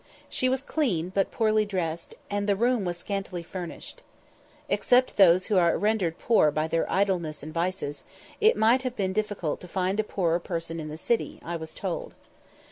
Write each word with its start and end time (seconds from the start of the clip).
She 0.29 0.49
was 0.49 0.63
clean, 0.63 1.09
but 1.13 1.29
poorly 1.29 1.63
dressed, 1.63 2.15
and 2.27 2.49
the 2.49 2.55
room 2.55 2.85
was 2.85 2.97
scantily 2.97 3.43
furnished. 3.43 4.01
Except 4.67 5.15
those 5.17 5.45
who 5.45 5.57
are 5.59 5.77
rendered 5.77 6.17
poor 6.17 6.49
by 6.49 6.67
their 6.67 6.91
idleness 6.91 7.43
and 7.43 7.53
vices, 7.53 8.03
it 8.39 8.57
might 8.57 8.81
have 8.81 8.95
been 8.95 9.13
difficult 9.13 9.59
to 9.61 9.67
find 9.67 9.99
a 9.99 10.03
poorer 10.03 10.39
person 10.39 10.79
in 10.79 10.89
the 10.89 10.97
city, 10.97 11.39
I 11.45 11.55
was 11.55 11.75
told. 11.75 12.15